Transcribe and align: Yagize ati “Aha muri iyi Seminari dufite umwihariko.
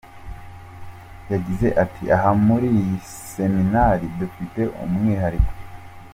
Yagize 1.31 1.67
ati 1.83 2.03
“Aha 2.15 2.31
muri 2.47 2.67
iyi 2.81 2.97
Seminari 3.33 4.05
dufite 4.19 4.61
umwihariko. 4.83 5.53